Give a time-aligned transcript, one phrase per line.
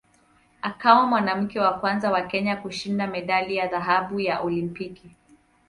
[0.61, 5.15] Akawa mwanamke wa kwanza wa Kenya kushinda medali ya dhahabu ya Olimpiki.